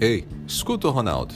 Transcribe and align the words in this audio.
Ei, 0.00 0.26
escuta 0.46 0.88
o 0.88 0.90
Ronaldo. 0.90 1.34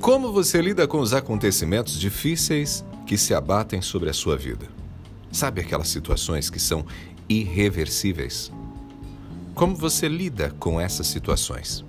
Como 0.00 0.32
você 0.32 0.58
lida 0.62 0.88
com 0.88 1.00
os 1.00 1.12
acontecimentos 1.12 2.00
difíceis 2.00 2.82
que 3.06 3.18
se 3.18 3.34
abatem 3.34 3.82
sobre 3.82 4.08
a 4.08 4.14
sua 4.14 4.38
vida? 4.38 4.66
Sabe 5.30 5.60
aquelas 5.60 5.88
situações 5.88 6.48
que 6.48 6.58
são 6.58 6.86
irreversíveis? 7.28 8.50
Como 9.54 9.76
você 9.76 10.08
lida 10.08 10.50
com 10.58 10.80
essas 10.80 11.08
situações? 11.08 11.84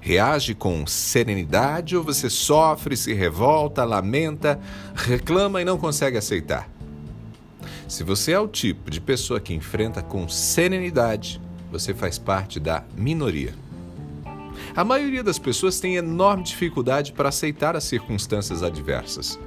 Reage 0.00 0.54
com 0.54 0.86
serenidade 0.86 1.96
ou 1.96 2.04
você 2.04 2.30
sofre, 2.30 2.96
se 2.96 3.12
revolta, 3.12 3.82
lamenta, 3.82 4.60
reclama 4.94 5.60
e 5.60 5.64
não 5.64 5.76
consegue 5.76 6.16
aceitar? 6.16 6.70
Se 7.88 8.04
você 8.04 8.30
é 8.30 8.38
o 8.38 8.46
tipo 8.46 8.92
de 8.92 9.00
pessoa 9.00 9.40
que 9.40 9.52
enfrenta 9.52 10.02
com 10.02 10.28
serenidade, 10.28 11.40
você 11.68 11.92
faz 11.92 12.16
parte 12.16 12.60
da 12.60 12.84
minoria. 12.96 13.65
A 14.74 14.84
maioria 14.84 15.22
das 15.22 15.38
pessoas 15.38 15.80
tem 15.80 15.96
enorme 15.96 16.42
dificuldade 16.42 17.12
para 17.12 17.28
aceitar 17.28 17.76
as 17.76 17.84
circunstâncias 17.84 18.62
adversas, 18.62 19.38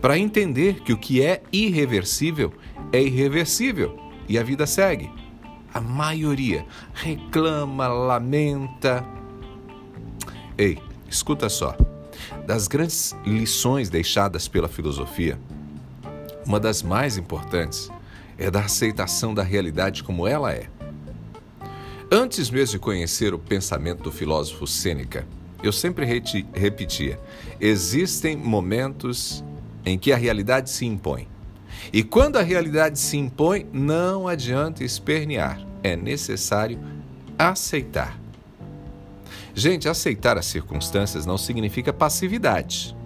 para 0.00 0.18
entender 0.18 0.80
que 0.82 0.92
o 0.92 0.98
que 0.98 1.22
é 1.22 1.42
irreversível 1.52 2.52
é 2.92 3.02
irreversível 3.02 3.98
e 4.28 4.38
a 4.38 4.42
vida 4.42 4.66
segue. 4.66 5.10
A 5.72 5.80
maioria 5.80 6.66
reclama, 6.92 7.86
lamenta, 7.88 9.06
Ei, 10.60 10.78
escuta 11.08 11.48
só. 11.48 11.74
Das 12.46 12.68
grandes 12.68 13.16
lições 13.24 13.88
deixadas 13.88 14.46
pela 14.46 14.68
filosofia, 14.68 15.40
uma 16.44 16.60
das 16.60 16.82
mais 16.82 17.16
importantes 17.16 17.90
é 18.36 18.50
da 18.50 18.60
aceitação 18.60 19.32
da 19.32 19.42
realidade 19.42 20.02
como 20.02 20.26
ela 20.26 20.52
é. 20.52 20.68
Antes 22.12 22.50
mesmo 22.50 22.72
de 22.72 22.78
conhecer 22.80 23.32
o 23.32 23.38
pensamento 23.38 24.02
do 24.02 24.10
filósofo 24.10 24.66
Sêneca, 24.66 25.24
eu 25.62 25.70
sempre 25.72 26.04
repetia: 26.04 27.20
existem 27.60 28.36
momentos 28.36 29.44
em 29.86 29.96
que 29.96 30.12
a 30.12 30.16
realidade 30.16 30.70
se 30.70 30.84
impõe. 30.84 31.28
E 31.92 32.02
quando 32.02 32.36
a 32.36 32.42
realidade 32.42 32.98
se 32.98 33.16
impõe, 33.16 33.64
não 33.72 34.26
adianta 34.26 34.82
espernear, 34.82 35.64
é 35.84 35.94
necessário 35.94 36.80
aceitar. 37.38 38.18
Gente, 39.54 39.88
aceitar 39.88 40.36
as 40.36 40.46
circunstâncias 40.46 41.24
não 41.24 41.38
significa 41.38 41.92
passividade. 41.92 42.96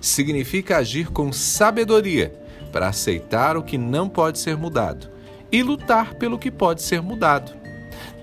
Significa 0.00 0.78
agir 0.78 1.10
com 1.12 1.32
sabedoria 1.32 2.34
para 2.72 2.88
aceitar 2.88 3.56
o 3.56 3.62
que 3.62 3.78
não 3.78 4.08
pode 4.08 4.40
ser 4.40 4.56
mudado 4.56 5.08
e 5.52 5.62
lutar 5.62 6.14
pelo 6.14 6.40
que 6.40 6.50
pode 6.50 6.82
ser 6.82 7.00
mudado. 7.00 7.61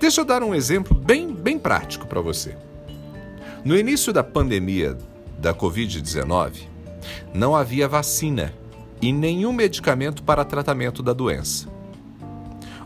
Deixa 0.00 0.22
eu 0.22 0.24
dar 0.24 0.42
um 0.42 0.54
exemplo 0.54 0.96
bem, 0.96 1.30
bem 1.30 1.58
prático 1.58 2.06
para 2.06 2.22
você. 2.22 2.56
No 3.62 3.76
início 3.76 4.14
da 4.14 4.24
pandemia 4.24 4.96
da 5.38 5.52
Covid-19, 5.52 6.62
não 7.34 7.54
havia 7.54 7.86
vacina 7.86 8.54
e 9.02 9.12
nenhum 9.12 9.52
medicamento 9.52 10.22
para 10.22 10.42
tratamento 10.42 11.02
da 11.02 11.12
doença. 11.12 11.68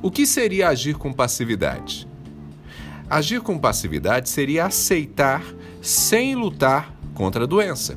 O 0.02 0.10
que 0.10 0.26
seria 0.26 0.68
agir 0.68 0.96
com 0.96 1.12
passividade? 1.12 2.08
Agir 3.08 3.40
com 3.40 3.56
passividade 3.56 4.28
seria 4.28 4.66
aceitar 4.66 5.44
sem 5.80 6.34
lutar 6.34 6.92
contra 7.14 7.44
a 7.44 7.46
doença. 7.46 7.96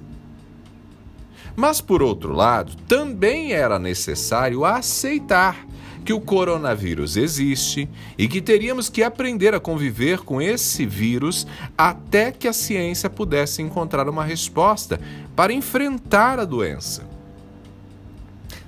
Mas, 1.55 1.81
por 1.81 2.03
outro 2.03 2.33
lado, 2.33 2.75
também 2.88 3.51
era 3.51 3.79
necessário 3.79 4.63
aceitar 4.63 5.65
que 6.08 6.13
o 6.13 6.22
coronavírus 6.22 7.17
existe 7.17 7.89
e 8.17 8.30
que 8.30 8.41
teríamos 8.41 8.88
que 8.88 9.03
aprender 9.03 9.53
a 9.53 9.59
conviver 9.59 10.19
com 10.19 10.41
esse 10.41 10.86
vírus 10.86 11.45
até 11.77 12.31
que 12.31 12.47
a 12.47 12.53
ciência 12.53 13.09
pudesse 13.09 13.61
encontrar 13.61 14.08
uma 14.08 14.23
resposta 14.23 15.02
para 15.35 15.52
enfrentar 15.52 16.40
a 16.40 16.45
doença. 16.45 17.06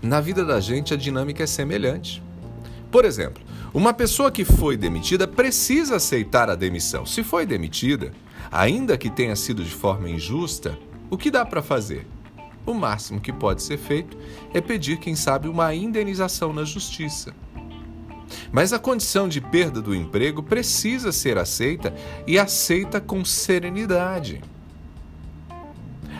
Na 0.01 0.19
vida 0.19 0.43
da 0.43 0.59
gente, 0.59 0.93
a 0.93 0.97
dinâmica 0.97 1.41
é 1.41 1.47
semelhante. 1.47 2.21
Por 2.91 3.05
exemplo, 3.05 3.41
uma 3.73 3.93
pessoa 3.93 4.29
que 4.29 4.43
foi 4.43 4.75
demitida 4.75 5.25
precisa 5.25 5.95
aceitar 5.95 6.49
a 6.49 6.55
demissão. 6.55 7.05
Se 7.05 7.23
foi 7.23 7.45
demitida, 7.45 8.11
ainda 8.51 8.97
que 8.97 9.09
tenha 9.09 9.37
sido 9.37 9.63
de 9.63 9.71
forma 9.71 10.09
injusta, 10.09 10.77
o 11.09 11.17
que 11.17 11.31
dá 11.31 11.45
para 11.45 11.61
fazer? 11.61 12.05
O 12.65 12.73
máximo 12.73 13.19
que 13.19 13.33
pode 13.33 13.63
ser 13.63 13.77
feito 13.77 14.17
é 14.53 14.61
pedir, 14.61 14.97
quem 14.97 15.15
sabe, 15.15 15.47
uma 15.47 15.73
indenização 15.73 16.53
na 16.53 16.63
justiça. 16.63 17.33
Mas 18.51 18.73
a 18.73 18.79
condição 18.79 19.27
de 19.27 19.41
perda 19.41 19.81
do 19.81 19.95
emprego 19.95 20.43
precisa 20.43 21.11
ser 21.11 21.37
aceita 21.37 21.93
e 22.27 22.37
aceita 22.37 23.01
com 23.01 23.25
serenidade. 23.25 24.41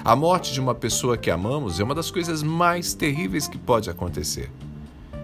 A 0.03 0.15
morte 0.15 0.53
de 0.53 0.59
uma 0.59 0.73
pessoa 0.73 1.17
que 1.17 1.29
amamos 1.29 1.79
é 1.79 1.83
uma 1.83 1.93
das 1.93 2.09
coisas 2.09 2.41
mais 2.41 2.93
terríveis 2.93 3.47
que 3.47 3.57
pode 3.57 3.89
acontecer. 3.89 4.49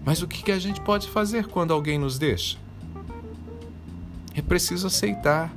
Mas 0.04 0.22
o 0.22 0.28
que 0.28 0.52
a 0.52 0.60
gente 0.60 0.82
pode 0.82 1.10
fazer 1.10 1.48
quando 1.48 1.74
alguém 1.74 1.98
nos 1.98 2.20
deixa? 2.20 2.58
É 4.36 4.42
preciso 4.42 4.86
aceitar, 4.86 5.56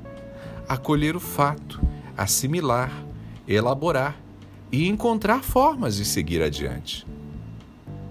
acolher 0.69 1.16
o 1.16 1.20
fato, 1.20 1.80
assimilar, 2.16 2.92
elaborar 3.46 4.16
e 4.71 4.89
encontrar 4.89 5.43
formas 5.43 5.97
de 5.97 6.05
seguir 6.05 6.43
adiante. 6.43 7.06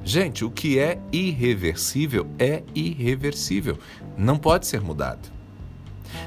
Gente, 0.04 0.46
o 0.46 0.50
que 0.50 0.80
é 0.80 1.00
irreversível 1.12 2.28
é 2.40 2.64
irreversível, 2.74 3.78
não 4.18 4.38
pode 4.38 4.66
ser 4.66 4.82
mudado. 4.82 5.30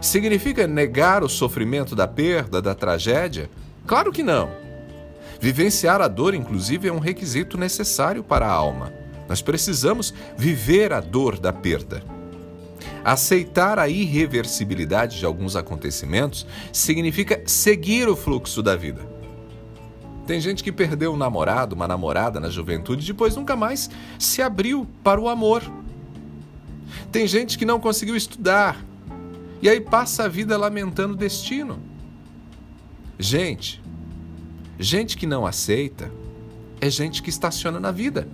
Significa 0.01 0.67
negar 0.67 1.25
o 1.25 1.29
sofrimento 1.29 1.97
da 1.97 2.07
perda, 2.07 2.61
da 2.61 2.75
tragédia? 2.75 3.51
Claro 3.87 4.13
que 4.13 4.23
não. 4.23 4.51
Vivenciar 5.41 6.03
a 6.03 6.09
dor, 6.09 6.35
inclusive, 6.35 6.89
é 6.89 6.93
um 6.93 6.99
requisito 6.99 7.57
necessário 7.57 8.23
para 8.23 8.47
a 8.47 8.53
alma. 8.53 8.93
Nós 9.27 9.41
precisamos 9.41 10.13
viver 10.37 10.93
a 10.93 11.01
dor 11.01 11.39
da 11.39 11.53
perda. 11.53 12.03
Aceitar 13.03 13.79
a 13.79 13.89
irreversibilidade 13.89 15.19
de 15.19 15.25
alguns 15.25 15.57
acontecimentos 15.57 16.47
significa 16.73 17.43
seguir 17.47 18.09
o 18.09 18.17
fluxo 18.17 18.63
da 18.63 18.77
vida. 18.77 19.10
Tem 20.31 20.41
gente 20.41 20.63
que 20.63 20.71
perdeu 20.71 21.13
um 21.13 21.17
namorado, 21.17 21.75
uma 21.75 21.89
namorada 21.89 22.39
na 22.39 22.49
juventude 22.49 23.03
e 23.03 23.07
depois 23.09 23.35
nunca 23.35 23.57
mais 23.57 23.91
se 24.17 24.41
abriu 24.41 24.87
para 25.03 25.21
o 25.21 25.29
amor. 25.29 25.61
Tem 27.11 27.27
gente 27.27 27.59
que 27.59 27.65
não 27.65 27.81
conseguiu 27.81 28.15
estudar 28.15 28.81
e 29.61 29.69
aí 29.69 29.81
passa 29.81 30.27
a 30.27 30.29
vida 30.29 30.57
lamentando 30.57 31.15
o 31.15 31.17
destino. 31.17 31.81
Gente, 33.19 33.83
gente 34.79 35.17
que 35.17 35.27
não 35.27 35.45
aceita 35.45 36.13
é 36.81 36.89
gente 36.89 37.25
que 37.25 37.29
estaciona 37.29 37.81
na 37.81 37.91
vida. 37.91 38.29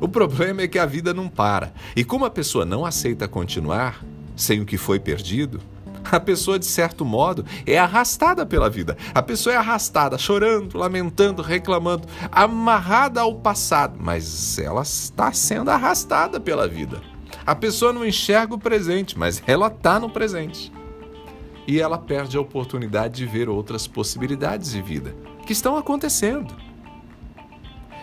O 0.00 0.08
problema 0.08 0.62
é 0.62 0.66
que 0.66 0.78
a 0.78 0.86
vida 0.86 1.12
não 1.12 1.28
para. 1.28 1.74
E 1.94 2.02
como 2.02 2.24
a 2.24 2.30
pessoa 2.30 2.64
não 2.64 2.86
aceita 2.86 3.28
continuar 3.28 4.02
sem 4.34 4.62
o 4.62 4.64
que 4.64 4.78
foi 4.78 4.98
perdido, 4.98 5.60
a 6.10 6.20
pessoa, 6.20 6.58
de 6.58 6.66
certo 6.66 7.04
modo, 7.04 7.44
é 7.66 7.78
arrastada 7.78 8.44
pela 8.44 8.70
vida. 8.70 8.96
A 9.14 9.22
pessoa 9.22 9.54
é 9.54 9.56
arrastada, 9.56 10.18
chorando, 10.18 10.76
lamentando, 10.76 11.42
reclamando, 11.42 12.08
amarrada 12.30 13.20
ao 13.20 13.34
passado, 13.36 13.98
mas 14.00 14.58
ela 14.58 14.82
está 14.82 15.32
sendo 15.32 15.70
arrastada 15.70 16.38
pela 16.40 16.68
vida. 16.68 17.00
A 17.46 17.54
pessoa 17.54 17.92
não 17.92 18.06
enxerga 18.06 18.54
o 18.54 18.58
presente, 18.58 19.18
mas 19.18 19.42
ela 19.46 19.68
está 19.68 19.98
no 19.98 20.08
presente. 20.10 20.72
E 21.66 21.80
ela 21.80 21.98
perde 21.98 22.36
a 22.36 22.40
oportunidade 22.40 23.16
de 23.16 23.26
ver 23.26 23.48
outras 23.48 23.86
possibilidades 23.86 24.70
de 24.72 24.82
vida 24.82 25.14
que 25.46 25.52
estão 25.52 25.76
acontecendo. 25.76 26.54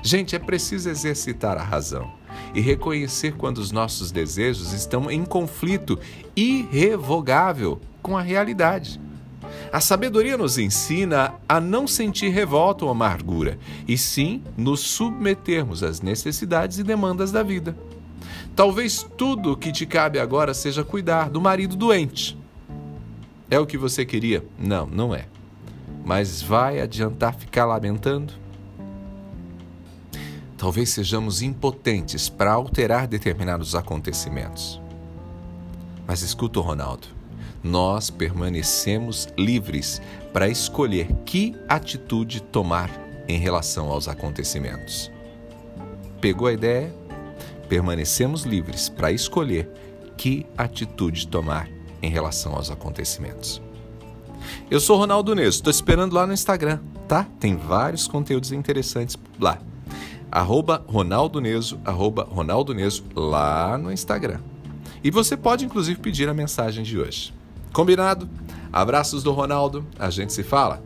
Gente, 0.04 0.36
é 0.36 0.40
preciso 0.40 0.90
exercitar 0.90 1.58
a 1.58 1.64
razão 1.64 2.21
e 2.54 2.62
reconhecer 2.62 3.34
quando 3.34 3.58
os 3.58 3.72
nossos 3.72 4.12
desejos 4.12 4.74
estão 4.74 5.10
em 5.10 5.24
conflito 5.24 5.98
irrevogável 6.36 7.80
com 8.02 8.18
a 8.18 8.22
realidade. 8.22 9.00
A 9.72 9.80
sabedoria 9.80 10.38
nos 10.38 10.58
ensina 10.58 11.34
a 11.48 11.62
não 11.62 11.88
sentir 11.88 12.30
revolta 12.30 12.86
ou 12.86 12.92
amargura, 12.92 13.58
e 13.88 13.98
sim 13.98 14.44
nos 14.58 14.82
submetermos 14.82 15.82
às 15.84 16.02
necessidades 16.02 16.78
e 16.78 16.84
demandas 16.84 17.32
da 17.32 17.42
vida. 17.42 17.76
Talvez 18.56 19.08
tudo 19.18 19.54
o 19.54 19.58
que 19.58 19.72
te 19.72 19.86
cabe 19.86 20.20
agora 20.20 20.54
seja 20.54 20.84
cuidar 20.84 21.30
do 21.30 21.40
marido 21.40 21.76
doente. 21.76 22.38
É 23.50 23.60
o 23.60 23.66
que 23.66 23.78
você 23.78 24.06
queria? 24.06 24.44
Não, 24.60 24.86
não 24.88 25.16
é. 25.16 25.26
Mas 26.04 26.42
vai 26.42 26.82
adiantar 26.82 27.36
ficar 27.36 27.66
lamentando? 27.66 28.34
Talvez 30.62 30.92
sejamos 30.92 31.42
impotentes 31.42 32.30
para 32.30 32.52
alterar 32.52 33.08
determinados 33.08 33.74
acontecimentos. 33.74 34.80
Mas 36.06 36.22
escuta, 36.22 36.60
Ronaldo, 36.60 37.08
nós 37.64 38.12
permanecemos 38.12 39.28
livres 39.36 40.00
para 40.32 40.48
escolher 40.48 41.12
que 41.26 41.56
atitude 41.68 42.44
tomar 42.44 42.92
em 43.28 43.40
relação 43.40 43.90
aos 43.90 44.08
acontecimentos. 44.08 45.12
Pegou 46.22 46.48
a 46.48 46.54
ideia? 46.54 46.94
Permanecemos 47.68 48.44
livres 48.44 48.88
para 48.88 49.12
escolher 49.12 49.68
que 50.16 50.46
atitude 50.56 51.28
tomar 51.28 51.68
em 52.04 52.12
relação 52.12 52.54
aos 52.54 52.70
acontecimentos. 52.70 53.60
Eu 54.70 54.80
sou 54.80 54.96
Ronaldo 54.96 55.34
Neso, 55.34 55.58
estou 55.58 55.72
esperando 55.72 56.14
lá 56.14 56.28
no 56.28 56.34
Instagram, 56.34 56.80
tá? 57.08 57.26
Tem 57.40 57.58
vários 57.58 58.08
conteúdos 58.08 58.52
interessantes 58.52 59.18
lá. 59.40 59.60
Arroba 60.32 60.82
Ronaldo 60.88 61.42
Neso, 61.42 61.80
arroba 61.84 62.24
Ronaldo 62.24 62.74
Neso, 62.74 63.04
lá 63.14 63.78
no 63.78 63.92
Instagram. 63.92 64.40
E 65.04 65.12
você 65.12 65.36
pode, 65.36 65.66
inclusive, 65.66 66.00
pedir 66.00 66.30
a 66.30 66.34
mensagem 66.34 66.84
de 66.84 66.98
hoje. 66.98 67.34
Combinado? 67.74 68.30
Abraços 68.72 69.24
do 69.24 69.32
Ronaldo, 69.34 69.86
a 70.00 70.10
gente 70.10 70.32
se 70.32 70.44
fala. 70.44 70.82